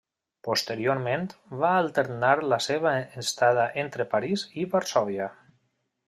Posteriorment 0.45 1.25
va 1.63 1.73
alternar 1.81 2.31
la 2.53 2.59
seva 2.67 2.93
estada 3.27 3.67
entre 3.85 4.07
París 4.17 4.47
i 4.63 4.69
Varsòvia. 4.77 5.29